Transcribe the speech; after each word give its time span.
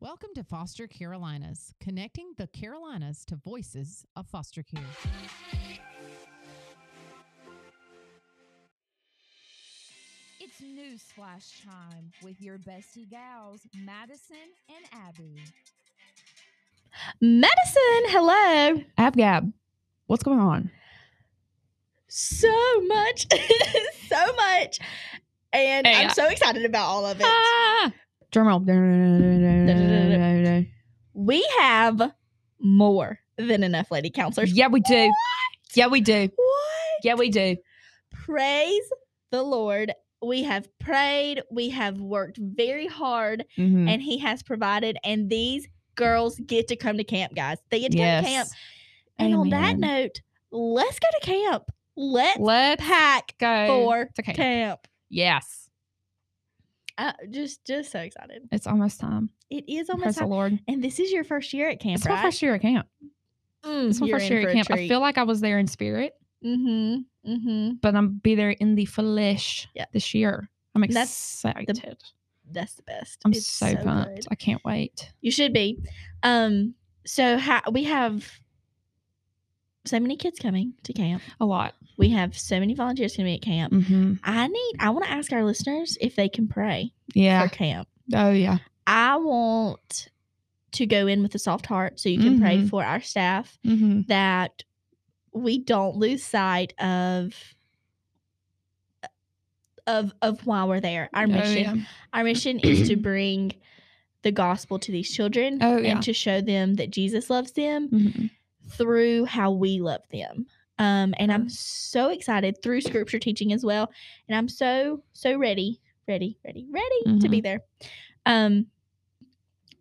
Welcome 0.00 0.30
to 0.36 0.42
Foster 0.44 0.86
Carolinas, 0.86 1.74
connecting 1.80 2.32
the 2.38 2.46
Carolinas 2.46 3.24
to 3.26 3.36
voices 3.36 4.06
of 4.16 4.26
foster 4.26 4.62
care. 4.62 4.80
It's 10.40 10.60
newsflash 10.62 11.64
time 11.64 12.12
with 12.22 12.40
your 12.40 12.58
bestie 12.58 13.08
gals, 13.08 13.60
Madison 13.84 14.36
and 14.68 15.02
Abby. 15.06 15.36
Madison, 17.20 18.02
hello. 18.08 18.82
Abgab, 18.98 19.52
what's 20.06 20.22
going 20.22 20.40
on? 20.40 20.70
So 22.08 22.48
much, 22.86 23.26
so 24.08 24.32
much. 24.34 24.80
And 25.52 25.86
Hey, 25.86 25.94
I'm 26.02 26.10
I- 26.10 26.12
so 26.12 26.26
excited 26.28 26.64
about 26.64 26.86
all 26.86 27.06
of 27.06 27.20
it. 27.20 27.26
Ah! 27.26 27.92
Drum 28.30 28.46
roll. 28.46 28.60
We 31.14 31.46
have 31.58 32.12
more 32.60 33.18
than 33.36 33.62
enough 33.62 33.90
lady 33.90 34.10
counselors. 34.10 34.52
Yeah, 34.52 34.68
we 34.68 34.80
do. 34.80 35.12
Yeah, 35.74 35.86
we 35.88 36.00
do. 36.00 36.28
What? 36.34 37.04
Yeah, 37.04 37.14
we 37.14 37.30
do. 37.30 37.56
Praise 38.12 38.82
the 39.30 39.42
Lord. 39.42 39.92
We 40.22 40.42
have 40.42 40.68
prayed, 40.78 41.42
we 41.50 41.70
have 41.70 41.98
worked 41.98 42.36
very 42.36 42.86
hard, 42.86 43.46
Mhm. 43.56 43.88
and 43.88 44.02
He 44.02 44.18
has 44.18 44.42
provided. 44.42 44.98
And 45.02 45.30
these 45.30 45.66
girls 45.94 46.38
get 46.46 46.68
to 46.68 46.76
come 46.76 46.98
to 46.98 47.04
camp, 47.04 47.34
guys. 47.34 47.56
They 47.70 47.80
get 47.80 47.92
to 47.92 47.98
come 47.98 48.24
to 48.24 48.28
camp. 48.30 48.48
Yes. 48.48 48.54
And 49.18 49.34
on 49.34 49.48
that 49.50 49.78
note, 49.78 50.20
let's 50.50 50.98
go 50.98 51.08
to 51.18 51.26
camp. 51.26 51.70
Let's 51.96 52.38
Let's 52.38 52.82
pack 52.86 53.34
go 53.38 53.66
for 53.66 54.10
to 54.14 54.22
camp. 54.22 54.36
camp. 54.36 54.88
Yes, 55.08 55.59
Uh, 57.00 57.12
just, 57.30 57.64
just 57.64 57.90
so 57.92 57.98
excited. 58.00 58.46
it's 58.52 58.66
almost 58.66 59.00
time. 59.00 59.30
It 59.48 59.64
is 59.68 59.86
Praise 59.86 59.90
almost 59.90 60.14
the 60.16 60.20
time. 60.20 60.30
Lord. 60.30 60.58
And 60.68 60.84
this 60.84 61.00
is 61.00 61.10
your 61.10 61.24
first 61.24 61.52
year 61.54 61.68
at 61.70 61.80
camp, 61.80 61.96
It's 61.98 62.06
right? 62.06 62.16
my 62.16 62.22
first 62.22 62.42
year 62.42 62.54
at 62.56 62.60
camp. 62.60 62.86
Mm, 63.64 63.88
It's 63.90 64.00
my 64.00 64.10
first 64.10 64.28
year 64.30 64.46
at 64.48 64.52
camp. 64.54 64.70
I 64.70 64.86
feel 64.86 65.00
like 65.00 65.16
I 65.16 65.22
was 65.22 65.40
there 65.40 65.58
in 65.58 65.66
spirit, 65.66 66.12
Mm-hmm. 66.44 67.30
Mm-hmm. 67.30 67.70
but 67.82 67.94
I'm 67.94 68.18
be 68.22 68.34
there 68.34 68.50
in 68.50 68.74
the 68.74 68.84
flesh 68.86 69.66
Yeah. 69.74 69.86
this 69.92 70.14
year. 70.14 70.48
I'm 70.74 70.82
That's 70.82 71.44
excited. 71.44 71.98
That's 72.52 72.74
the 72.74 72.82
best. 72.82 73.20
I'm 73.24 73.32
It's 73.32 73.46
so, 73.46 73.74
pumped. 73.76 74.14
good. 74.16 74.26
I 74.30 74.34
can't 74.34 74.62
wait. 74.64 75.10
You 75.20 75.30
should 75.30 75.52
be. 75.52 75.78
Um. 76.22 76.74
So 77.06 77.38
ha- 77.38 77.62
we 77.72 77.84
have 77.84 78.30
so 79.84 79.98
many 79.98 80.16
kids 80.16 80.38
coming 80.38 80.74
to 80.84 80.92
camp. 80.92 81.22
A 81.40 81.44
lot. 81.46 81.74
We 81.96 82.10
have 82.10 82.36
so 82.36 82.60
many 82.60 82.74
volunteers 82.74 83.16
going 83.16 83.26
to 83.26 83.30
be 83.30 83.34
at 83.36 83.42
camp. 83.42 83.72
hmm 83.72 84.14
I 84.24 84.46
need. 84.46 84.72
I 84.78 84.90
want 84.90 85.04
to 85.06 85.10
ask 85.10 85.32
our 85.32 85.44
listeners 85.44 85.96
if 86.00 86.16
they 86.16 86.28
can 86.28 86.48
pray 86.48 86.92
Yeah. 87.14 87.42
for 87.46 87.54
camp. 87.54 87.88
Oh 88.14 88.30
yeah. 88.30 88.58
I 88.86 89.16
want 89.16 90.08
to 90.72 90.86
go 90.86 91.06
in 91.06 91.22
with 91.22 91.34
a 91.34 91.38
soft 91.38 91.66
heart, 91.66 91.98
so 92.00 92.08
you 92.08 92.18
can 92.18 92.40
pray 92.40 92.58
Mhm. 92.58 92.68
for 92.68 92.84
our 92.84 93.00
staff 93.00 93.58
hmm 93.64 94.02
that 94.08 94.64
we 95.32 95.58
don't 95.58 95.96
lose 95.96 96.22
sight 96.24 96.72
of 96.80 97.34
of 99.86 100.12
of 100.22 100.46
why 100.46 100.64
we're 100.64 100.80
there. 100.80 101.08
Our 101.14 101.26
mission. 101.26 101.66
Oh, 101.66 101.74
yeah. 101.74 101.82
Our 102.12 102.24
mission 102.24 102.58
is 102.60 102.88
to 102.88 102.96
bring 103.10 103.52
the 104.22 104.30
gospel 104.32 104.78
to 104.78 104.92
these 104.92 105.10
children 105.14 105.58
Oh, 105.62 105.78
yeah. 105.78 105.92
and 105.92 106.02
to 106.02 106.12
show 106.12 106.40
them 106.40 106.74
that 106.74 106.90
Jesus 106.90 107.30
loves 107.30 107.52
them 107.52 107.88
Mhm. 107.88 108.30
Through 108.72 109.24
how 109.26 109.50
we 109.50 109.80
love 109.80 110.02
them. 110.10 110.46
Um, 110.78 111.14
and 111.18 111.30
I'm 111.30 111.48
so 111.48 112.08
excited 112.08 112.62
through 112.62 112.80
scripture 112.80 113.18
teaching 113.18 113.52
as 113.52 113.64
well. 113.64 113.90
And 114.28 114.36
I'm 114.36 114.48
so, 114.48 115.02
so 115.12 115.36
ready, 115.36 115.80
ready, 116.08 116.38
ready, 116.44 116.66
ready 116.70 117.18
to 117.18 117.28
be 117.28 117.40
there. 117.40 117.60
Um, 118.24 118.66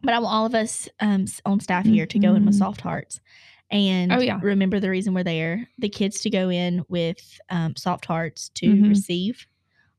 but 0.02 0.14
I 0.14 0.20
want 0.20 0.34
all 0.34 0.46
of 0.46 0.56
us 0.56 0.90
um, 1.00 1.26
on 1.46 1.60
staff 1.60 1.86
here 1.86 2.06
to 2.06 2.20
go 2.20 2.36
in 2.36 2.46
with 2.46 2.56
Mhm. 2.56 2.60
soft 2.60 2.82
hearts 2.82 3.20
and 3.72 4.12
Oh, 4.12 4.20
yeah. 4.20 4.40
remember 4.42 4.80
the 4.80 4.90
reason 4.90 5.14
we're 5.14 5.24
there. 5.24 5.68
The 5.78 5.90
kids 5.90 6.22
to 6.22 6.30
go 6.30 6.50
in 6.50 6.84
with 6.90 7.40
um, 7.50 7.76
soft 7.76 8.06
hearts 8.06 8.50
to 8.56 8.68
Mhm. 8.74 8.90
receive 8.90 9.46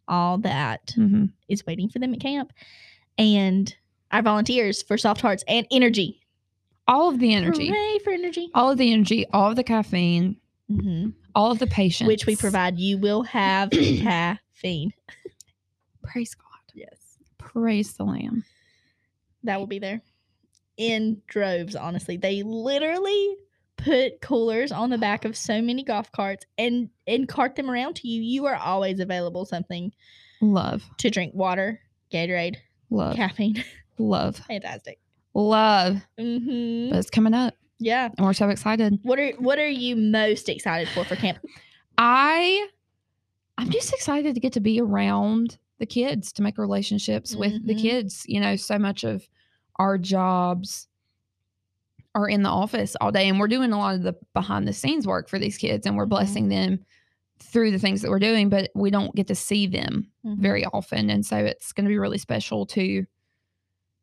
all 0.09 0.39
that 0.39 0.95
is 1.49 1.65
waiting 1.67 1.89
for 1.89 1.99
them 1.99 2.13
at 2.15 2.21
camp, 2.21 2.53
and 3.17 3.75
our 4.11 4.23
volunteers 4.23 4.83
for 4.83 4.99
soft 4.99 5.21
hearts 5.21 5.45
and 5.47 5.67
energy. 5.71 6.20
All 6.91 7.09
of 7.09 7.21
the 7.21 7.33
energy. 7.33 7.69
Hooray 7.69 7.99
for 8.03 8.13
energy, 8.13 8.51
all 8.53 8.73
of 8.73 8.77
the 8.77 8.93
energy, 8.93 9.25
all 9.33 9.51
of 9.51 9.55
the 9.57 9.63
caffeine, 9.63 10.37
hmm 10.69 11.11
all 11.37 11.53
of 11.53 11.61
the 11.61 11.69
patience, 11.69 12.09
which 12.09 12.27
we 12.27 12.35
provide. 12.35 12.77
You 12.81 12.99
will 12.99 13.23
have 13.23 13.71
caffeine. 13.71 14.93
Praise 16.03 16.35
God. 16.35 16.47
Yes, 16.75 17.19
Praise 17.39 17.93
the 17.93 18.03
Lamb. 18.05 18.45
that 19.45 19.61
will 19.61 19.69
be 19.69 19.79
there 19.79 20.03
in 20.77 21.23
droves. 21.29 21.77
Honestly, 21.77 22.17
they 22.17 22.43
literally 22.43 23.37
put 23.77 24.21
coolers 24.21 24.73
on 24.73 24.91
the 24.91 24.99
back 24.99 25.25
of 25.25 25.37
so 25.37 25.63
many 25.63 25.85
golf 25.85 26.11
carts 26.11 26.45
and 26.59 26.91
and 27.07 27.29
cart 27.29 27.55
them 27.55 27.71
around 27.71 27.95
to 27.97 28.09
you. 28.09 28.21
You 28.21 28.47
are 28.47 28.57
always 28.57 28.99
available 28.99 29.45
something 29.45 29.93
Love, 30.41 30.83
to 30.99 31.09
drink: 31.11 31.35
water, 31.37 31.81
Gatorade, 32.13 32.57
love, 32.91 33.15
caffeine. 33.15 33.63
love, 33.99 34.39
Fantastic. 34.49 34.99
Love. 35.35 35.97
hmm 36.19 36.91
But 36.91 36.99
it's 36.99 37.11
coming 37.11 37.35
up, 37.35 37.55
Yeah. 37.79 38.09
and 38.17 38.27
we're 38.27 38.33
so 38.33 38.49
excited. 38.49 38.99
What 39.03 39.19
are 39.19 39.33
What 39.39 39.59
are 39.59 39.69
you 39.69 39.97
most 39.97 40.49
excited 40.49 40.89
for 40.89 41.05
for 41.05 41.17
camp? 41.17 41.39
I, 41.99 42.67
I'm 43.59 43.71
just 43.71 43.93
excited 43.93 44.35
to 44.35 44.41
get 44.41 44.53
to 44.55 44.61
be 44.61 44.81
around 44.81 45.59
the 45.79 45.87
kids 45.87 46.33
to 46.35 46.43
make 46.43 46.59
relationships 46.59 47.35
with 47.35 47.67
the 47.67 47.75
Mhm. 47.75 47.81
kids. 47.81 48.25
You 48.27 48.41
know, 48.41 48.57
so 48.57 48.79
much 48.79 49.05
of 49.05 49.29
our 49.77 49.99
jobs 49.99 50.89
are 52.15 52.29
in 52.29 52.43
the 52.43 52.49
office 52.51 52.97
all 53.01 53.13
day, 53.13 53.29
and 53.29 53.39
we're 53.39 53.49
doing 53.49 53.73
a 53.73 53.79
lot 53.79 53.95
of 53.95 54.03
the 54.03 54.15
behind 54.35 54.67
the 54.67 54.73
scenes 54.73 55.07
work 55.07 55.29
for 55.29 55.39
these 55.39 55.57
kids, 55.57 55.87
and 55.87 55.97
we're 55.97 56.07
Mhm. 56.07 56.11
blessing 56.11 56.49
them 56.49 56.81
through 57.39 57.71
the 57.71 57.79
things 57.79 58.03
that 58.03 58.11
we're 58.11 58.19
doing, 58.19 58.49
but 58.49 58.71
we 58.75 58.91
don't 58.91 59.15
get 59.15 59.27
to 59.29 59.35
see 59.35 59.67
them 59.67 60.11
Mm-hmm. 60.25 60.43
very 60.43 60.65
often. 60.67 61.09
And 61.09 61.25
so 61.25 61.37
it's 61.39 61.73
going 61.73 61.85
to 61.85 61.89
be 61.89 61.97
really 61.99 62.19
special 62.19 62.67
to 62.67 63.07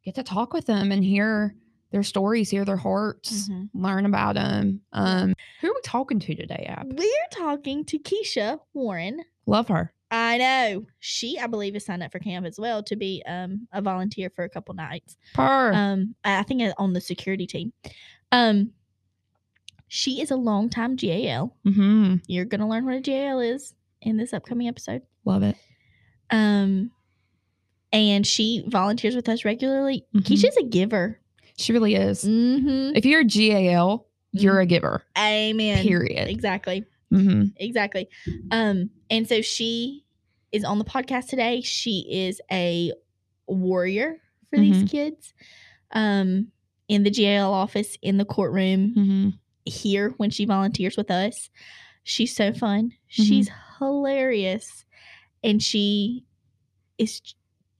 get 0.07 0.16
to 0.16 0.23
talk 0.23 0.53
with 0.53 0.66
them 0.66 0.90
and 0.94 1.03
hear 1.03 1.53
their 1.91 2.01
stories, 2.01 2.50
hear 2.50 2.63
their 2.63 2.78
hearts, 2.78 3.50
Mhm. 3.50 3.69
learn 3.73 4.06
about 4.06 4.35
them. 4.35 4.79
Um, 4.94 5.34
who 5.59 5.69
are 5.69 5.73
we 5.73 5.81
talking 5.84 6.18
to 6.19 6.34
today, 6.34 6.66
Ab? 6.69 6.97
We're 6.97 7.29
talking 7.31 7.84
to 7.84 8.00
Keisha 8.00 8.62
Warren. 8.73 9.23
Love 9.45 9.68
her. 9.68 9.94
I 10.09 10.38
know 10.38 10.85
she, 11.00 11.38
I 11.38 11.47
believe, 11.47 11.75
is 11.75 11.84
signed 11.85 12.03
up 12.03 12.13
for 12.13 12.19
camp 12.19 12.45
as 12.45 12.57
well 12.57 12.81
to 12.84 12.95
be 12.95 13.22
um, 13.28 13.68
a 13.73 13.81
volunteer 13.81 14.29
for 14.29 14.45
a 14.45 14.50
couple 14.50 14.73
nights. 14.75 15.18
Her. 15.35 15.73
Um, 15.73 16.16
I 16.24 16.44
think 16.44 16.62
uh, 16.62 16.74
on 16.78 16.94
the 16.94 17.01
security 17.01 17.45
team. 17.45 17.74
Um, 18.31 18.72
she 19.89 20.22
is 20.22 20.31
a 20.31 20.38
longtime 20.38 20.95
GAL. 20.95 21.53
hmm 21.66 22.16
You're 22.28 22.45
gonna 22.45 22.69
learn 22.69 22.85
what 22.85 22.95
a 22.95 23.01
GAL 23.01 23.41
is 23.41 23.74
in 24.01 24.16
this 24.16 24.31
upcoming 24.34 24.69
episode. 24.69 25.01
Love 25.25 25.44
it. 25.44 25.57
Um, 26.29 26.91
and 27.92 28.25
she 28.25 28.64
volunteers 28.68 29.16
with 29.16 29.30
us 29.30 29.46
regularly. 29.46 30.06
Mhm. 30.16 30.22
Keisha's 30.24 30.58
a 30.58 30.64
giver. 30.64 31.20
She 31.58 31.74
really 31.74 31.96
is. 31.96 32.24
Mm-hmm. 32.24 32.96
If 32.96 33.06
you're 33.06 33.22
a 33.22 33.25
GAL, 33.25 34.06
you're 34.31 34.59
a 34.59 34.66
giver. 34.66 35.03
Amen. 35.18 35.84
Period. 35.84 36.28
Exactly. 36.28 36.84
hmm 37.09 37.46
exactly. 37.56 38.09
Um, 38.52 38.90
and 39.09 39.28
so 39.28 39.42
she 39.42 40.03
is 40.52 40.64
on 40.64 40.78
the 40.78 40.86
podcast 40.86 41.28
today. 41.30 41.62
She 41.62 42.06
is 42.09 42.42
a 42.52 42.92
warrior 43.48 44.18
for 44.50 44.59
these 44.59 44.90
kids. 44.90 45.34
Um, 45.92 46.52
in 46.90 47.04
the 47.04 47.09
jail 47.09 47.52
office, 47.52 47.98
in 48.02 48.18
the 48.18 48.25
courtroom, 48.25 48.94
hmm 48.94 49.30
here 49.66 50.14
when 50.16 50.30
she 50.30 50.46
volunteers 50.46 50.96
with 50.96 51.12
us. 51.12 51.50
She's 52.04 52.34
so 52.34 52.54
fun. 52.54 52.94
She's 53.08 53.50
hilarious, 53.80 54.86
and 55.44 55.62
she 55.62 56.24
is 56.98 57.22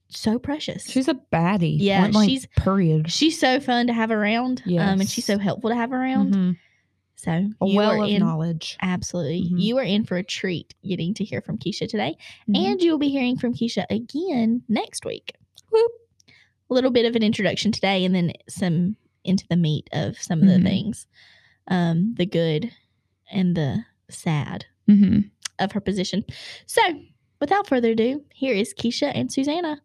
so 0.10 0.40
precious. 0.40 0.86
She's 0.90 1.08
a 1.08 1.16
baddie. 1.34 1.78
Yeah, 1.80 2.02
Point 2.02 2.14
blank, 2.14 2.30
she's- 2.30 2.48
period. 2.58 3.12
she's 3.12 3.40
so 3.40 3.60
fun 3.60 3.88
to 3.88 3.94
have 3.94 4.12
around. 4.12 4.62
Um, 4.68 4.74
and 5.02 5.10
she's 5.10 5.26
so 5.26 5.38
helpful 5.38 5.70
to 5.70 5.76
have 5.76 5.92
around. 5.92 6.34
Mhm. 6.34 6.58
So 7.16 7.32
A 7.32 7.50
well 7.76 8.04
of 8.04 8.10
in 8.10 8.20
knowledge. 8.20 8.78
Absolutely. 8.82 9.50
Mhm. 9.52 9.60
You 9.62 9.78
are 9.80 9.84
in 9.84 10.04
for 10.06 10.18
a 10.18 10.24
treat 10.24 10.76
getting 10.88 11.14
to 11.16 11.24
hear 11.24 11.42
from 11.42 11.58
Keisha 11.58 11.88
today. 11.90 12.16
Mhm. 12.48 12.58
And 12.72 12.82
you'll 12.82 13.00
be 13.00 13.10
hearing 13.10 13.38
from 13.38 13.54
Keisha 13.56 13.86
again 13.90 14.62
next 14.70 15.04
week. 15.04 15.34
Whoop. 15.72 15.92
A 16.70 16.74
little 16.74 16.92
bit 16.92 17.06
of 17.06 17.16
an 17.16 17.24
introduction 17.24 17.72
today 17.72 18.06
and 18.06 18.14
then 18.14 18.34
some 18.48 18.98
into 19.24 19.46
the 19.50 19.58
meat 19.58 19.90
of 19.94 20.18
some 20.22 20.42
of 20.42 20.48
the 20.48 20.60
things. 20.62 21.08
Um, 21.70 22.14
the 22.16 22.26
good 22.26 22.72
and 23.32 23.56
the 23.58 23.84
sad 24.10 24.66
Mhm. 24.88 25.32
of 25.60 25.72
her 25.74 25.82
position. 25.82 26.24
So 26.66 26.82
without 27.42 27.68
further 27.68 27.92
ado, 27.92 28.24
here 28.34 28.54
is 28.54 28.74
Keisha 28.74 29.12
and 29.16 29.32
Susanna. 29.32 29.82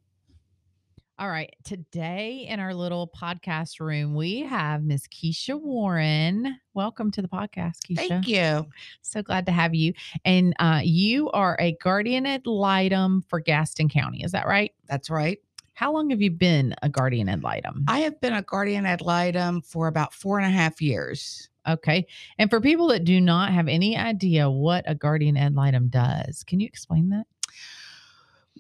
All 1.23 1.31
right. 1.31 1.55
Today 1.63 2.49
in 2.49 2.59
our 2.59 2.75
little 2.75 3.07
podcast 3.07 3.79
room, 3.79 4.17
we 4.17 4.41
have 4.41 4.83
Miss 4.83 5.07
Keisha 5.07 5.57
Warren. 5.57 6.59
Welcome 6.75 7.13
to 7.13 7.23
the 7.23 7.29
podcast, 7.29 7.77
Keisha. 7.89 8.09
Thank 8.09 8.27
you. 8.27 8.67
So 9.03 9.23
glad 9.23 9.47
to 9.47 9.53
have 9.53 9.73
you. 9.73 9.93
And 10.25 10.53
uh, 10.59 10.81
you 10.83 11.31
are 11.31 11.57
a 11.61 11.77
guardian 11.81 12.27
ad 12.27 12.49
litem 12.49 13.23
for 13.29 13.39
Gaston 13.39 13.89
County. 13.89 14.25
Is 14.25 14.33
that 14.33 14.49
right? 14.49 14.73
That's 14.89 15.11
right. 15.11 15.39
How 15.75 15.93
long 15.93 16.11
have 16.11 16.21
you 16.21 16.33
been 16.33 16.75
a 16.83 16.89
guardian 16.89 17.29
ad 17.29 17.45
litem? 17.45 17.85
I 17.87 18.01
have 18.01 18.21
been 18.21 18.33
a 18.33 18.43
guardian 18.43 18.85
ad 18.85 19.01
litem 19.01 19.63
for 19.63 19.87
about 19.87 20.13
four 20.13 20.41
and 20.41 20.47
a 20.49 20.51
half 20.51 20.83
years. 20.83 21.49
Okay. 21.69 22.05
And 22.39 22.51
for 22.51 22.61
people 22.61 22.89
that 22.89 23.05
do 23.05 23.21
not 23.21 23.53
have 23.53 23.69
any 23.69 23.97
idea 23.97 24.51
what 24.51 24.83
a 24.89 24.97
guardian 24.97 25.37
ad 25.37 25.55
litem 25.55 25.87
does, 25.87 26.43
can 26.43 26.59
you 26.59 26.67
explain 26.67 27.11
that? 27.11 27.27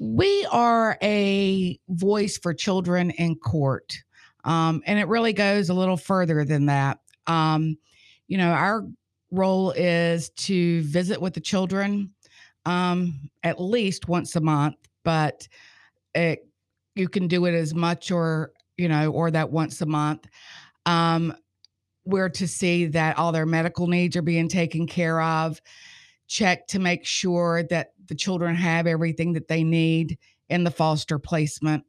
We 0.04 0.44
are 0.50 0.98
a 1.00 1.78
voice 1.88 2.36
for 2.36 2.52
children 2.52 3.12
in 3.12 3.36
court. 3.36 3.96
Um, 4.42 4.82
and 4.84 4.98
it 4.98 5.06
really 5.06 5.32
goes 5.32 5.68
a 5.68 5.74
little 5.74 5.96
further 5.96 6.44
than 6.44 6.66
that. 6.66 6.98
Um, 7.28 7.76
you 8.26 8.36
know, 8.36 8.50
our 8.50 8.84
role 9.30 9.70
is 9.70 10.30
to 10.30 10.82
visit 10.82 11.20
with 11.20 11.34
the 11.34 11.40
children 11.40 12.10
um, 12.66 13.30
at 13.44 13.60
least 13.60 14.08
once 14.08 14.34
a 14.34 14.40
month, 14.40 14.74
but 15.04 15.46
it, 16.16 16.48
you 16.96 17.08
can 17.08 17.28
do 17.28 17.44
it 17.44 17.54
as 17.54 17.72
much 17.72 18.10
or, 18.10 18.50
you 18.76 18.88
know, 18.88 19.12
or 19.12 19.30
that 19.30 19.52
once 19.52 19.82
a 19.82 19.86
month. 19.86 20.26
Um, 20.84 21.32
we're 22.04 22.28
to 22.30 22.48
see 22.48 22.86
that 22.86 23.18
all 23.18 23.30
their 23.30 23.46
medical 23.46 23.86
needs 23.86 24.16
are 24.16 24.22
being 24.22 24.48
taken 24.48 24.88
care 24.88 25.22
of, 25.22 25.60
check 26.26 26.66
to 26.66 26.80
make 26.80 27.06
sure 27.06 27.62
that 27.70 27.91
the 28.06 28.14
children 28.14 28.54
have 28.54 28.86
everything 28.86 29.32
that 29.32 29.48
they 29.48 29.64
need 29.64 30.18
in 30.48 30.64
the 30.64 30.70
foster 30.70 31.18
placement. 31.18 31.84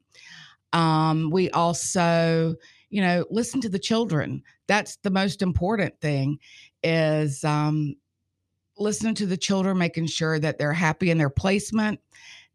Um, 0.72 1.30
we 1.30 1.50
also, 1.50 2.54
you 2.90 3.00
know, 3.00 3.24
listen 3.30 3.60
to 3.62 3.68
the 3.68 3.78
children. 3.78 4.42
That's 4.66 4.96
the 4.96 5.10
most 5.10 5.42
important 5.42 6.00
thing 6.00 6.38
is 6.82 7.44
um, 7.44 7.94
listening 8.78 9.14
to 9.16 9.26
the 9.26 9.36
children, 9.36 9.78
making 9.78 10.06
sure 10.06 10.38
that 10.38 10.58
they're 10.58 10.72
happy 10.72 11.10
in 11.10 11.18
their 11.18 11.30
placement, 11.30 12.00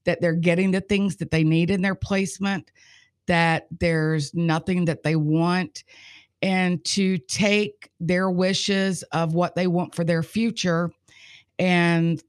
that 0.06 0.22
they're 0.22 0.34
getting 0.34 0.72
the 0.72 0.82
things 0.82 1.16
that 1.18 1.32
they 1.32 1.44
need 1.44 1.70
in 1.70 1.82
their 1.82 1.96
placement, 1.96 2.72
that 3.28 3.68
there's 3.80 4.34
nothing 4.34 4.86
that 4.86 5.04
they 5.04 5.16
want, 5.16 5.84
and 6.42 6.84
to 6.86 7.18
take 7.18 7.90
their 8.00 8.30
wishes 8.30 9.04
of 9.12 9.34
what 9.34 9.56
they 9.56 9.68
want 9.68 9.94
for 9.94 10.04
their 10.04 10.24
future 10.24 10.92
and 11.60 12.24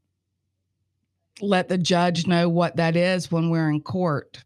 let 1.41 1.69
the 1.69 1.79
judge 1.79 2.27
know 2.27 2.49
what 2.49 2.77
that 2.77 2.97
is 2.97 3.31
when 3.31 3.51
we're 3.51 3.71
in 3.71 3.81
court. 3.81 4.45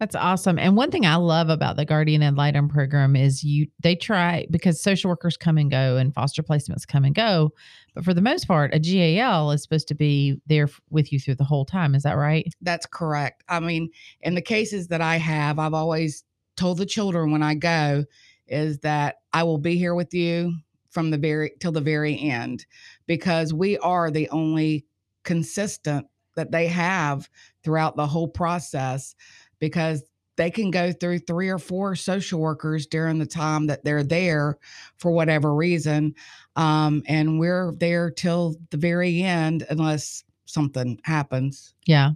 That's 0.00 0.16
awesome. 0.16 0.58
And 0.58 0.76
one 0.76 0.90
thing 0.90 1.06
I 1.06 1.14
love 1.14 1.48
about 1.48 1.76
the 1.76 1.84
Guardian 1.84 2.22
Ad 2.22 2.36
Litem 2.36 2.68
program 2.68 3.14
is 3.14 3.44
you 3.44 3.68
they 3.80 3.94
try 3.94 4.46
because 4.50 4.82
social 4.82 5.08
workers 5.08 5.36
come 5.36 5.56
and 5.56 5.70
go 5.70 5.96
and 5.96 6.12
foster 6.12 6.42
placements 6.42 6.86
come 6.86 7.04
and 7.04 7.14
go, 7.14 7.52
but 7.94 8.04
for 8.04 8.12
the 8.12 8.20
most 8.20 8.48
part, 8.48 8.74
a 8.74 8.80
GAL 8.80 9.52
is 9.52 9.62
supposed 9.62 9.88
to 9.88 9.94
be 9.94 10.40
there 10.46 10.68
with 10.90 11.12
you 11.12 11.20
through 11.20 11.36
the 11.36 11.44
whole 11.44 11.64
time. 11.64 11.94
Is 11.94 12.02
that 12.02 12.18
right? 12.18 12.46
That's 12.60 12.86
correct. 12.86 13.44
I 13.48 13.60
mean, 13.60 13.88
in 14.20 14.34
the 14.34 14.42
cases 14.42 14.88
that 14.88 15.00
I 15.00 15.16
have, 15.16 15.58
I've 15.60 15.74
always 15.74 16.24
told 16.56 16.78
the 16.78 16.86
children 16.86 17.30
when 17.30 17.42
I 17.42 17.54
go 17.54 18.04
is 18.48 18.80
that 18.80 19.16
I 19.32 19.44
will 19.44 19.58
be 19.58 19.78
here 19.78 19.94
with 19.94 20.12
you 20.12 20.54
from 20.90 21.10
the 21.10 21.18
very 21.18 21.52
till 21.60 21.72
the 21.72 21.80
very 21.80 22.20
end 22.20 22.66
because 23.06 23.54
we 23.54 23.78
are 23.78 24.10
the 24.10 24.28
only 24.30 24.84
consistent 25.24 26.06
that 26.36 26.50
they 26.50 26.66
have 26.66 27.28
throughout 27.62 27.96
the 27.96 28.06
whole 28.06 28.28
process 28.28 29.14
because 29.58 30.02
they 30.36 30.50
can 30.50 30.70
go 30.70 30.92
through 30.92 31.20
three 31.20 31.48
or 31.48 31.58
four 31.58 31.94
social 31.94 32.40
workers 32.40 32.86
during 32.86 33.18
the 33.18 33.26
time 33.26 33.66
that 33.66 33.84
they're 33.84 34.02
there 34.02 34.58
for 34.96 35.12
whatever 35.12 35.54
reason. 35.54 36.14
Um, 36.56 37.02
and 37.06 37.38
we're 37.38 37.72
there 37.76 38.10
till 38.10 38.56
the 38.70 38.76
very 38.76 39.22
end 39.22 39.64
unless 39.70 40.24
something 40.46 41.00
happens. 41.04 41.74
Yeah. 41.86 42.12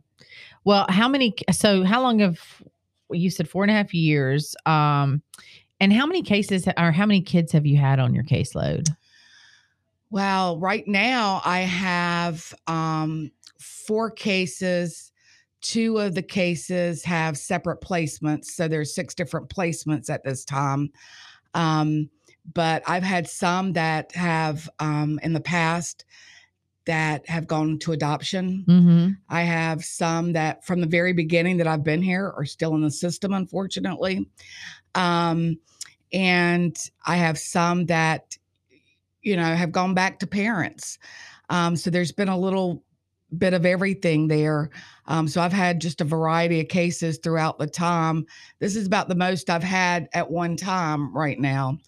Well, 0.65 0.87
how 0.89 1.09
many? 1.09 1.35
So, 1.53 1.85
how 1.85 2.03
long 2.03 2.19
have 2.19 2.41
you 3.11 3.31
said 3.31 3.49
four 3.49 3.63
and 3.63 3.71
a 3.71 3.75
half 3.75 3.95
years? 3.95 4.57
Um, 4.67 5.23
and 5.81 5.93
how 5.93 6.07
many 6.07 6.23
cases 6.23 6.69
or 6.77 6.91
how 6.91 7.07
many 7.07 7.23
kids 7.23 7.53
have 7.53 7.67
you 7.67 7.77
had 7.77 8.01
on 8.01 8.15
your 8.15 8.25
caseload? 8.25 8.89
Well, 10.11 10.59
right 10.59 10.87
now 10.87 11.43
I 11.45 11.61
have 11.61 12.55
um, 12.67 13.31
four 13.61 14.11
cases. 14.11 15.13
Two 15.61 15.99
of 15.99 16.15
the 16.15 16.23
cases 16.23 17.05
have 17.05 17.37
separate 17.37 17.81
placements, 17.81 18.47
so 18.47 18.69
there's 18.69 18.95
six 18.95 19.15
different 19.15 19.49
placements 19.49 20.09
at 20.09 20.25
this 20.25 20.45
time. 20.45 20.91
Um, 21.55 22.09
but 22.55 22.83
I've 22.87 23.03
had 23.03 23.29
some 23.29 23.73
that 23.75 24.13
have 24.13 24.69
um, 24.79 25.19
in 25.23 25.33
the 25.33 25.41
past 25.41 26.05
that 26.87 27.29
have 27.29 27.47
gone 27.47 27.79
to 27.81 27.93
adoption. 27.93 28.65
Mm-hmm. 28.67 29.09
I 29.29 29.43
have 29.43 29.85
some 29.85 30.33
that 30.33 30.65
from 30.65 30.81
the 30.81 30.87
very 30.87 31.13
beginning 31.13 31.59
that 31.59 31.67
I've 31.67 31.85
been 31.85 32.01
here 32.01 32.33
are 32.35 32.47
still 32.47 32.75
in 32.75 32.81
the 32.81 32.91
system, 32.91 33.35
unfortunately. 33.35 34.27
Um, 34.95 35.59
and 36.15 36.75
I 37.05 37.17
have 37.17 37.39
some 37.39 37.85
that, 37.87 38.39
you 39.23 39.37
know, 39.37 39.55
have 39.55 39.73
gone 39.73 39.95
back 39.95 40.19
to 40.21 40.27
parents. 40.27 40.99
Um, 41.51 41.77
so 41.77 41.91
there's 41.91 42.13
been 42.13 42.29
a 42.29 42.39
little 42.39 42.83
bit 43.37 43.53
of 43.53 43.67
everything 43.67 44.29
there. 44.29 44.71
Um, 45.07 45.29
so 45.29 45.41
I've 45.41 45.53
had 45.53 45.81
just 45.81 46.01
a 46.01 46.05
variety 46.05 46.61
of 46.61 46.69
cases 46.69 47.19
throughout 47.19 47.59
the 47.59 47.67
time. 47.67 48.27
This 48.59 48.77
is 48.77 48.87
about 48.87 49.09
the 49.09 49.15
most 49.15 49.51
I've 49.51 49.63
had 49.63 50.09
at 50.15 50.31
one 50.31 50.57
time 50.57 51.15
right 51.15 51.39
now. 51.39 51.79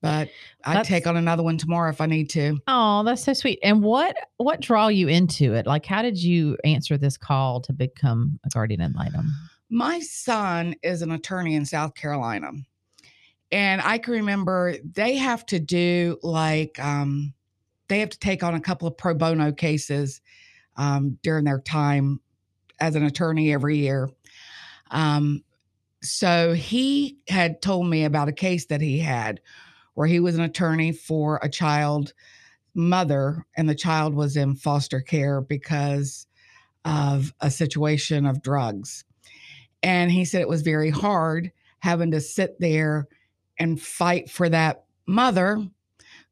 But 0.00 0.28
I 0.64 0.82
take 0.82 1.06
on 1.06 1.16
another 1.16 1.42
one 1.42 1.56
tomorrow 1.56 1.88
if 1.88 2.02
I 2.02 2.04
need 2.04 2.28
to. 2.30 2.58
Oh, 2.66 3.02
that's 3.04 3.24
so 3.24 3.32
sweet. 3.32 3.58
And 3.62 3.82
what 3.82 4.14
what 4.36 4.60
draw 4.60 4.88
you 4.88 5.08
into 5.08 5.54
it? 5.54 5.66
Like, 5.66 5.86
how 5.86 6.02
did 6.02 6.22
you 6.22 6.58
answer 6.62 6.98
this 6.98 7.16
call 7.16 7.62
to 7.62 7.72
become 7.72 8.38
a 8.44 8.50
guardian 8.50 8.82
ad 8.82 8.94
litem? 8.94 9.32
My 9.70 10.00
son 10.00 10.74
is 10.82 11.00
an 11.00 11.10
attorney 11.10 11.54
in 11.54 11.64
South 11.64 11.94
Carolina. 11.94 12.50
And 13.54 13.80
I 13.82 13.98
can 13.98 14.14
remember 14.14 14.74
they 14.82 15.14
have 15.14 15.46
to 15.46 15.60
do 15.60 16.18
like 16.24 16.76
um, 16.80 17.34
they 17.86 18.00
have 18.00 18.10
to 18.10 18.18
take 18.18 18.42
on 18.42 18.54
a 18.54 18.60
couple 18.60 18.88
of 18.88 18.96
pro 18.96 19.14
bono 19.14 19.52
cases 19.52 20.20
um, 20.76 21.20
during 21.22 21.44
their 21.44 21.60
time 21.60 22.18
as 22.80 22.96
an 22.96 23.04
attorney 23.04 23.52
every 23.52 23.78
year. 23.78 24.10
Um, 24.90 25.44
so 26.02 26.52
he 26.52 27.18
had 27.28 27.62
told 27.62 27.86
me 27.86 28.04
about 28.04 28.26
a 28.26 28.32
case 28.32 28.66
that 28.66 28.80
he 28.80 28.98
had 28.98 29.40
where 29.94 30.08
he 30.08 30.18
was 30.18 30.34
an 30.34 30.42
attorney 30.42 30.90
for 30.90 31.38
a 31.40 31.48
child 31.48 32.12
mother, 32.74 33.46
and 33.56 33.68
the 33.68 33.76
child 33.76 34.14
was 34.14 34.36
in 34.36 34.56
foster 34.56 35.00
care 35.00 35.40
because 35.40 36.26
of 36.84 37.32
a 37.40 37.52
situation 37.52 38.26
of 38.26 38.42
drugs. 38.42 39.04
And 39.80 40.10
he 40.10 40.24
said 40.24 40.40
it 40.40 40.48
was 40.48 40.62
very 40.62 40.90
hard 40.90 41.52
having 41.78 42.10
to 42.10 42.20
sit 42.20 42.58
there 42.58 43.06
and 43.58 43.80
fight 43.80 44.30
for 44.30 44.48
that 44.48 44.84
mother. 45.06 45.64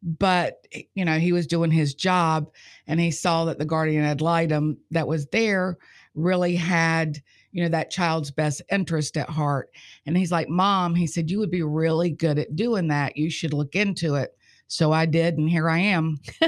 But, 0.03 0.67
eh, 0.73 0.83
you 0.95 1.05
know, 1.05 1.19
he 1.19 1.33
was 1.33 1.47
doing 1.47 1.71
his 1.71 1.95
job 1.95 2.51
and 2.87 2.99
he 2.99 3.11
saw 3.11 3.45
that 3.45 3.59
the 3.59 3.65
guardian 3.65 4.05
ad 4.05 4.21
litem 4.21 4.79
that 4.91 5.07
was 5.07 5.27
there 5.27 5.79
really 6.15 6.57
had, 6.57 7.23
you 7.53 7.63
know, 7.63 7.69
that 7.69 7.91
child's 7.91 8.31
best 8.31 8.63
interest 8.71 9.17
at 9.17 9.29
heart. 9.29 9.71
And 10.07 10.17
he's 10.17 10.33
like, 10.33 10.49
Mom, 10.49 10.95
he 10.95 11.07
said, 11.07 11.31
you 11.31 11.39
would 11.39 11.51
be 11.51 11.63
really 11.63 12.11
good 12.11 12.39
at 12.39 12.57
doing 12.57 12.89
that. 12.89 13.17
You 13.17 13.31
should 13.31 13.53
look 13.53 13.75
into 13.75 14.17
it. 14.17 14.37
So 14.69 14.91
I 14.93 15.05
did. 15.07 15.37
And 15.37 15.51
here 15.51 15.69
I 15.69 15.79
am. 15.79 16.19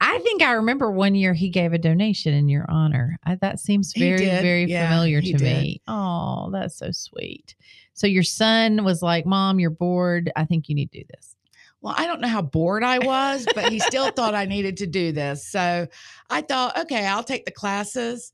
I 0.00 0.18
think 0.18 0.42
I 0.42 0.52
remember 0.52 0.90
one 0.90 1.14
year 1.14 1.32
he 1.32 1.48
gave 1.48 1.72
a 1.72 1.78
donation 1.78 2.34
in 2.34 2.48
your 2.48 2.66
honor. 2.68 3.18
I, 3.24 3.36
that 3.36 3.60
seems 3.60 3.94
very, 3.96 4.26
very 4.26 4.64
Yeah, 4.64 4.86
familiar 4.86 5.22
to 5.22 5.32
did. 5.32 5.42
me. 5.42 5.82
Oh, 5.88 6.50
that's 6.52 6.76
so 6.76 6.90
sweet. 6.90 7.54
So 7.94 8.06
your 8.06 8.22
son 8.24 8.84
was 8.84 9.00
like, 9.02 9.24
Mom, 9.24 9.58
you're 9.58 9.70
bored. 9.70 10.30
I 10.36 10.44
think 10.44 10.68
you 10.68 10.74
need 10.74 10.92
to 10.92 11.00
do 11.00 11.04
this. 11.14 11.34
Well, 11.80 11.94
I 11.96 12.06
don't 12.06 12.20
know 12.20 12.28
how 12.28 12.42
bored 12.42 12.82
I 12.82 12.98
was, 12.98 13.46
but 13.54 13.70
he 13.70 13.78
still 13.78 14.10
thought 14.16 14.34
I 14.34 14.44
needed 14.46 14.76
to 14.78 14.86
do 14.86 15.12
this. 15.12 15.46
So 15.46 15.86
I 16.30 16.40
thought, 16.40 16.78
okay, 16.78 17.06
I'll 17.06 17.24
take 17.24 17.44
the 17.44 17.50
classes. 17.52 18.32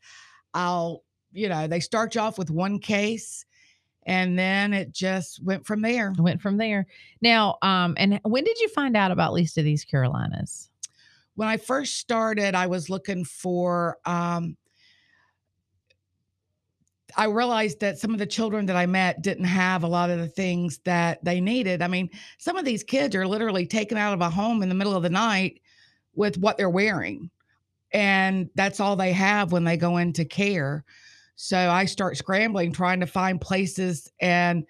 I'll, 0.55 1.03
you 1.33 1.49
know, 1.49 1.67
they 1.67 1.81
start 1.81 2.15
you 2.15 2.21
off 2.21 2.39
with 2.39 2.51
one 2.51 2.79
case 2.79 3.45
and 4.07 4.39
then 4.39 4.73
it 4.73 4.93
just 4.93 5.43
went 5.43 5.67
from 5.67 5.83
there. 5.83 6.13
Went 6.19 6.41
from 6.41 6.57
there. 6.57 6.87
Now, 7.21 7.59
um, 7.63 7.95
and 7.99 8.21
when 8.25 8.45
did 8.45 8.59
you 8.59 8.69
find 8.69 8.97
out 8.97 9.11
about 9.11 9.33
Least 9.33 9.59
of 9.59 9.65
these 9.65 9.85
Carolinas? 9.85 10.71
When 11.35 11.49
I 11.49 11.57
first 11.57 11.97
started, 11.97 12.55
I 12.55 12.67
was 12.67 12.91
looking 12.91 13.25
for, 13.25 13.99
um, 14.05 14.57
I 17.17 17.25
realized 17.27 17.81
that 17.81 17.99
some 17.99 18.13
of 18.13 18.19
the 18.19 18.27
children 18.27 18.67
that 18.67 18.77
I 18.77 18.87
met 18.87 19.23
didn't 19.23 19.45
have 19.45 19.83
a 19.83 19.89
lot 19.89 20.11
of 20.11 20.19
the 20.19 20.29
things 20.29 20.79
that 20.85 21.25
they 21.25 21.41
needed. 21.41 21.83
I 21.83 21.89
mean, 21.89 22.11
some 22.39 22.57
of 22.57 22.65
these 22.65 22.85
kids 22.85 23.17
are 23.17 23.27
literally 23.27 23.67
taken 23.67 23.99
out 23.99 24.15
of 24.15 24.21
a 24.21 24.31
home 24.31 24.63
in 24.63 24.69
the 24.69 24.75
middle 24.75 24.95
of 24.95 25.03
the 25.03 25.11
night 25.11 25.61
with 26.15 26.39
what 26.39 26.57
they're 26.57 26.71
wearing. 26.71 27.31
And 27.93 28.49
that's 28.55 28.81
all 28.81 28.95
they 28.97 29.13
have 29.13 29.53
when 29.53 29.65
they 29.65 29.77
go 29.77 29.97
into 29.97 30.25
care. 30.25 30.85
So 31.43 31.71
I 31.71 31.87
start 31.87 32.19
scrambling, 32.19 32.71
trying 32.71 33.01
to 33.01 33.07
find 33.07 33.41
places. 33.41 34.13
And 34.21 34.67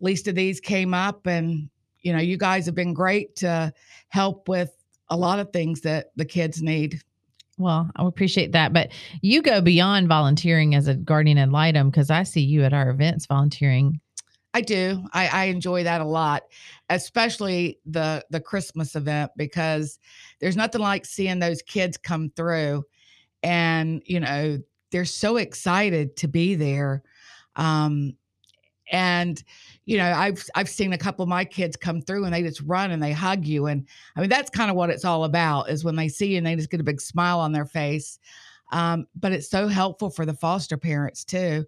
least 0.00 0.28
of 0.28 0.34
these 0.34 0.60
came 0.60 0.92
up. 0.92 1.26
And, 1.26 1.70
you 2.00 2.12
know, 2.12 2.18
you 2.18 2.36
guys 2.36 2.66
have 2.66 2.74
been 2.74 2.92
great 2.92 3.36
to 3.36 3.72
help 4.08 4.46
with 4.46 4.70
a 5.08 5.16
lot 5.16 5.38
of 5.38 5.50
things 5.50 5.80
that 5.80 6.12
the 6.16 6.26
kids 6.26 6.60
need. 6.60 7.00
Well, 7.56 7.90
I 7.96 8.04
appreciate 8.06 8.52
that. 8.52 8.74
But 8.74 8.90
you 9.22 9.40
go 9.40 9.62
beyond 9.62 10.08
volunteering 10.08 10.74
as 10.74 10.88
a 10.88 10.94
guardian 10.94 11.38
ad 11.38 11.52
litem 11.52 11.88
because 11.88 12.10
I 12.10 12.24
see 12.24 12.42
you 12.42 12.64
at 12.64 12.74
our 12.74 12.90
events 12.90 13.24
volunteering. 13.24 13.98
I 14.52 14.60
do. 14.60 15.02
I, 15.14 15.28
I 15.28 15.44
enjoy 15.44 15.84
that 15.84 16.02
a 16.02 16.06
lot, 16.06 16.42
especially 16.90 17.78
the 17.86 18.26
the 18.28 18.40
Christmas 18.40 18.94
event 18.94 19.30
because 19.38 19.98
there's 20.40 20.56
nothing 20.56 20.82
like 20.82 21.06
seeing 21.06 21.38
those 21.38 21.62
kids 21.62 21.96
come 21.96 22.30
through, 22.36 22.84
and 23.42 24.02
you 24.04 24.20
know 24.20 24.58
they're 24.90 25.04
so 25.04 25.36
excited 25.36 26.16
to 26.16 26.28
be 26.28 26.54
there. 26.54 27.02
Um, 27.56 28.14
and 28.90 29.44
you 29.84 29.96
know 29.96 30.12
i've 30.12 30.44
i've 30.54 30.68
seen 30.68 30.92
a 30.92 30.98
couple 30.98 31.22
of 31.22 31.28
my 31.28 31.44
kids 31.44 31.76
come 31.76 32.00
through 32.00 32.24
and 32.24 32.34
they 32.34 32.42
just 32.42 32.60
run 32.62 32.90
and 32.90 33.02
they 33.02 33.12
hug 33.12 33.44
you 33.44 33.66
and 33.66 33.86
i 34.16 34.20
mean 34.20 34.28
that's 34.28 34.50
kind 34.50 34.70
of 34.70 34.76
what 34.76 34.90
it's 34.90 35.04
all 35.04 35.24
about 35.24 35.70
is 35.70 35.84
when 35.84 35.96
they 35.96 36.08
see 36.08 36.32
you 36.32 36.38
and 36.38 36.46
they 36.46 36.56
just 36.56 36.70
get 36.70 36.80
a 36.80 36.84
big 36.84 37.00
smile 37.00 37.38
on 37.38 37.52
their 37.52 37.64
face 37.64 38.18
um, 38.72 39.06
but 39.18 39.32
it's 39.32 39.50
so 39.50 39.66
helpful 39.66 40.10
for 40.10 40.24
the 40.24 40.34
foster 40.34 40.76
parents 40.76 41.24
too 41.24 41.64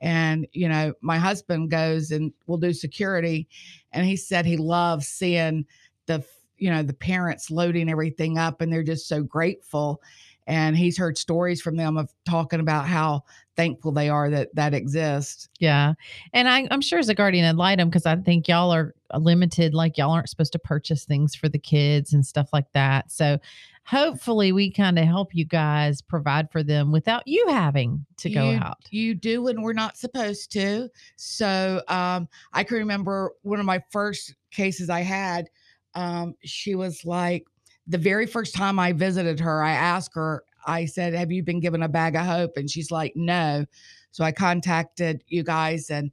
and 0.00 0.46
you 0.52 0.68
know 0.68 0.92
my 1.00 1.18
husband 1.18 1.70
goes 1.70 2.10
and 2.10 2.32
will 2.46 2.58
do 2.58 2.72
security 2.72 3.48
and 3.92 4.04
he 4.04 4.16
said 4.16 4.44
he 4.44 4.56
loves 4.56 5.06
seeing 5.06 5.64
the 6.06 6.24
you 6.58 6.70
know 6.70 6.82
the 6.82 6.94
parents 6.94 7.50
loading 7.50 7.88
everything 7.88 8.38
up 8.38 8.60
and 8.60 8.72
they're 8.72 8.82
just 8.82 9.08
so 9.08 9.22
grateful 9.22 10.00
and 10.46 10.76
he's 10.76 10.98
heard 10.98 11.16
stories 11.16 11.60
from 11.62 11.76
them 11.76 11.96
of 11.96 12.12
talking 12.26 12.60
about 12.60 12.86
how 12.86 13.22
thankful 13.56 13.92
they 13.92 14.08
are 14.08 14.30
that 14.30 14.54
that 14.54 14.74
exists. 14.74 15.48
Yeah. 15.60 15.94
And 16.32 16.48
I, 16.48 16.66
I'm 16.70 16.80
sure 16.80 16.98
as 16.98 17.08
a 17.08 17.14
guardian 17.14 17.44
ad 17.44 17.56
litem, 17.56 17.88
because 17.88 18.06
I 18.06 18.16
think 18.16 18.48
y'all 18.48 18.72
are 18.72 18.94
limited, 19.16 19.74
like 19.74 19.96
y'all 19.96 20.10
aren't 20.10 20.28
supposed 20.28 20.52
to 20.52 20.58
purchase 20.58 21.04
things 21.04 21.34
for 21.34 21.48
the 21.48 21.58
kids 21.58 22.12
and 22.12 22.26
stuff 22.26 22.48
like 22.52 22.70
that. 22.72 23.10
So 23.10 23.38
hopefully 23.86 24.50
we 24.50 24.70
kind 24.70 24.98
of 24.98 25.04
help 25.04 25.34
you 25.34 25.44
guys 25.44 26.02
provide 26.02 26.50
for 26.50 26.62
them 26.62 26.90
without 26.90 27.22
you 27.26 27.46
having 27.48 28.04
to 28.16 28.30
go 28.30 28.50
you, 28.50 28.56
out. 28.56 28.78
You 28.90 29.14
do 29.14 29.42
when 29.42 29.62
we're 29.62 29.72
not 29.72 29.96
supposed 29.96 30.50
to. 30.52 30.88
So 31.16 31.82
um, 31.88 32.28
I 32.52 32.64
can 32.64 32.78
remember 32.78 33.32
one 33.42 33.60
of 33.60 33.66
my 33.66 33.82
first 33.90 34.34
cases 34.50 34.90
I 34.90 35.00
had. 35.00 35.48
Um, 35.94 36.34
she 36.42 36.74
was 36.74 37.04
like, 37.04 37.44
the 37.86 37.98
very 37.98 38.26
first 38.26 38.54
time 38.54 38.78
I 38.78 38.92
visited 38.92 39.40
her, 39.40 39.62
I 39.62 39.72
asked 39.72 40.14
her, 40.14 40.44
I 40.66 40.86
said, 40.86 41.14
Have 41.14 41.30
you 41.30 41.42
been 41.42 41.60
given 41.60 41.82
a 41.82 41.88
bag 41.88 42.16
of 42.16 42.26
hope? 42.26 42.56
And 42.56 42.70
she's 42.70 42.90
like, 42.90 43.12
No. 43.14 43.64
So 44.10 44.24
I 44.24 44.32
contacted 44.32 45.24
you 45.26 45.42
guys 45.42 45.90
and 45.90 46.10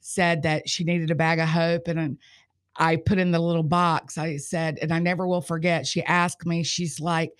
said 0.00 0.42
that 0.42 0.68
she 0.68 0.84
needed 0.84 1.10
a 1.10 1.16
bag 1.16 1.38
of 1.38 1.48
hope. 1.48 1.88
And 1.88 2.18
I 2.76 2.96
put 2.96 3.18
in 3.18 3.32
the 3.32 3.40
little 3.40 3.62
box, 3.62 4.16
I 4.16 4.36
said, 4.36 4.78
and 4.80 4.92
I 4.92 4.98
never 4.98 5.26
will 5.26 5.42
forget, 5.42 5.86
she 5.86 6.02
asked 6.04 6.46
me, 6.46 6.62
she's 6.62 7.00
like, 7.00 7.32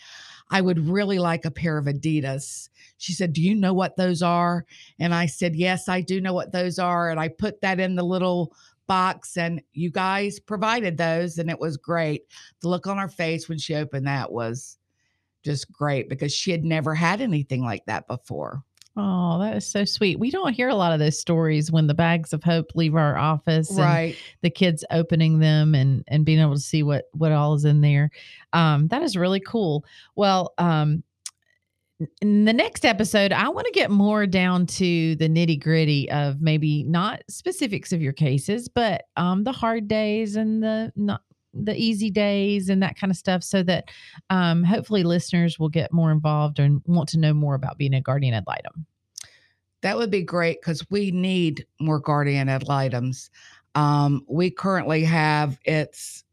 I 0.51 0.61
would 0.61 0.87
really 0.87 1.19
like 1.19 1.45
a 1.45 1.51
pair 1.51 1.79
of 1.79 1.87
Adidas. 1.87 2.69
She 2.99 3.15
said, 3.15 3.33
Do 3.33 3.41
you 3.41 3.55
know 3.55 3.73
what 3.73 3.97
those 3.97 4.23
are? 4.23 4.67
And 4.99 5.15
I 5.15 5.27
said, 5.27 5.57
Yes, 5.57 5.89
I 5.89 6.03
do 6.03 6.21
know 6.21 6.35
what 6.35 6.53
those 6.53 6.79
are. 6.79 7.11
And 7.11 7.19
I 7.19 7.29
put 7.29 7.61
that 7.63 7.81
in 7.81 7.95
the 7.95 8.03
little 8.03 8.55
box 8.87 9.37
and 9.37 9.63
you 9.73 9.91
guys 9.91 10.41
provided 10.41 10.97
those 10.97 11.39
and 11.39 11.51
it 11.51 11.59
was 11.59 11.77
great. 11.77 12.23
The 12.61 12.69
look 12.69 12.87
on 12.87 12.99
her 12.99 13.09
face 13.09 13.49
when 13.49 13.59
she 13.59 13.75
opened 13.75 14.07
that 14.07 14.33
was 14.33 14.79
just 15.43 15.71
great 15.73 16.09
because 16.09 16.33
she 16.33 16.51
had 16.51 16.65
never 16.65 16.95
had 16.95 17.21
anything 17.21 17.63
like 17.63 17.85
that 17.87 18.07
before. 18.07 18.63
Oh, 18.95 19.39
that 19.39 19.57
is 19.57 19.67
so 19.67 19.87
sweet. 19.87 20.19
We 20.19 20.31
don't 20.31 20.53
hear 20.53 20.69
a 20.69 20.75
lot 20.75 20.93
of 20.93 20.99
those 20.99 21.19
stories 21.19 21.73
when 21.73 21.87
the 21.87 21.95
bags 21.95 22.35
of 22.35 22.45
hope 22.45 22.75
leave 22.75 22.95
our 22.95 23.17
office, 23.17 23.71
and 23.71 23.79
Right. 23.79 24.17
The 24.43 24.51
kids 24.51 24.85
opening 24.91 25.39
them 25.39 25.75
and 25.75 26.05
and 26.09 26.27
being 26.27 26.41
able 26.41 26.55
to 26.55 26.61
see 26.61 26.83
what 26.83 27.07
what 27.13 27.33
all 27.33 27.55
is 27.55 27.65
in 27.65 27.81
there. 27.81 28.11
Um, 28.53 28.89
that 28.89 29.03
is 29.03 29.17
really 29.17 29.41
cool. 29.41 29.87
Well, 30.15 30.53
um, 30.59 31.03
in 32.21 32.45
the 32.45 32.53
next 32.53 32.85
episode, 32.85 33.33
I 33.33 33.49
want 33.49 33.67
to 33.67 33.73
get 33.73 33.91
more 33.91 34.27
down 34.27 34.67
to 34.67 35.17
the 35.17 35.29
nitty 35.29 35.61
gritty 35.63 36.11
of 36.11 36.41
maybe 36.41 36.85
not 36.85 37.23
specifics 37.29 37.93
of 37.93 38.01
your 38.01 38.13
cases, 38.13 38.69
but 38.69 39.05
um, 39.17 39.45
the 39.45 39.53
hard 39.53 39.89
days 39.89 40.37
and 40.37 40.63
the 40.63 40.93
not 40.97 41.23
the 41.55 41.77
easy 41.77 42.11
days 42.11 42.71
and 42.71 42.83
that 42.83 42.97
kind 42.99 43.11
of 43.11 43.17
stuff, 43.17 43.43
so 43.43 43.63
that 43.63 43.87
um, 44.31 44.65
hopefully 44.65 45.03
listeners 45.03 45.59
will 45.59 45.69
get 45.69 45.93
more 45.93 46.11
involved 46.11 46.59
and 46.59 46.81
want 46.87 47.09
to 47.11 47.19
know 47.19 47.35
more 47.35 47.55
about 47.55 47.77
being 47.77 47.95
a 47.95 48.01
guardian 48.01 48.35
ad 48.35 48.45
litem. 48.47 48.87
That 49.83 49.97
would 49.97 50.11
be 50.11 50.23
great 50.23 50.61
because 50.61 50.89
we 50.91 51.11
need 51.11 51.67
more 51.81 52.01
guardian 52.01 52.49
ad 52.49 52.67
litems. 52.69 53.31
Um, 53.75 54.25
we 54.29 54.51
currently 54.51 55.05
have 55.05 55.59
it's 55.65 56.25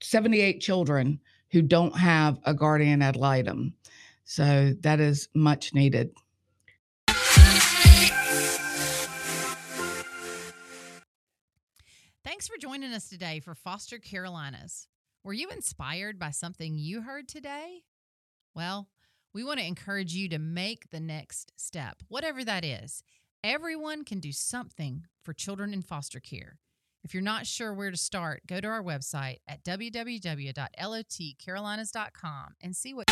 78 0.00 0.60
children 0.60 1.20
who 1.50 1.62
don't 1.62 1.96
have 1.96 2.38
a 2.44 2.54
guardian 2.54 3.02
ad 3.02 3.16
litem. 3.16 3.74
So 4.34 4.72
that 4.80 4.98
is 4.98 5.28
much 5.34 5.74
needed. 5.74 6.08
Thanks 12.24 12.48
for 12.48 12.56
joining 12.58 12.94
us 12.94 13.10
today 13.10 13.40
for 13.40 13.54
Foster 13.54 13.98
Carolinas. 13.98 14.88
Were 15.22 15.34
you 15.34 15.50
inspired 15.50 16.18
by 16.18 16.30
something 16.30 16.78
you 16.78 17.02
heard 17.02 17.28
today? 17.28 17.82
Well, 18.54 18.88
we 19.34 19.44
want 19.44 19.60
to 19.60 19.66
encourage 19.66 20.14
you 20.14 20.30
to 20.30 20.38
make 20.38 20.88
the 20.88 21.00
next 21.00 21.52
step, 21.58 21.96
whatever 22.08 22.42
that 22.42 22.64
is. 22.64 23.02
Everyone 23.44 24.02
can 24.02 24.18
do 24.18 24.32
something 24.32 25.04
for 25.22 25.34
children 25.34 25.74
in 25.74 25.82
foster 25.82 26.20
care. 26.20 26.58
If 27.04 27.14
you're 27.14 27.22
not 27.22 27.46
sure 27.46 27.72
where 27.74 27.90
to 27.90 27.96
start, 27.96 28.42
go 28.46 28.60
to 28.60 28.68
our 28.68 28.82
website 28.82 29.38
at 29.48 29.64
www.lotcarolinas.com 29.64 32.54
and 32.60 32.76
see 32.76 32.94
what 32.94 33.08